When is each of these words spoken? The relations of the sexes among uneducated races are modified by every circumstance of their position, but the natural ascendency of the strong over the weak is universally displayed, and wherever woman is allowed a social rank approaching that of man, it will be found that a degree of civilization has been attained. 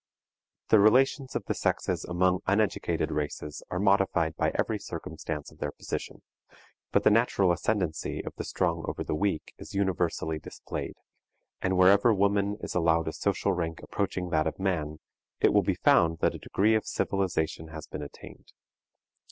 The 0.69 0.79
relations 0.79 1.35
of 1.35 1.45
the 1.45 1.53
sexes 1.53 2.05
among 2.05 2.39
uneducated 2.47 3.11
races 3.11 3.61
are 3.69 3.77
modified 3.77 4.35
by 4.35 4.49
every 4.57 4.79
circumstance 4.79 5.51
of 5.51 5.59
their 5.59 5.71
position, 5.71 6.23
but 6.91 7.03
the 7.03 7.11
natural 7.11 7.51
ascendency 7.51 8.25
of 8.25 8.33
the 8.35 8.43
strong 8.43 8.83
over 8.87 9.03
the 9.03 9.13
weak 9.13 9.53
is 9.59 9.75
universally 9.75 10.39
displayed, 10.39 10.95
and 11.61 11.77
wherever 11.77 12.11
woman 12.15 12.57
is 12.61 12.73
allowed 12.73 13.09
a 13.09 13.13
social 13.13 13.53
rank 13.53 13.79
approaching 13.83 14.31
that 14.31 14.47
of 14.47 14.57
man, 14.57 14.97
it 15.39 15.53
will 15.53 15.61
be 15.61 15.75
found 15.75 16.17
that 16.17 16.33
a 16.33 16.39
degree 16.39 16.73
of 16.73 16.87
civilization 16.87 17.67
has 17.67 17.85
been 17.85 18.01
attained. 18.01 18.53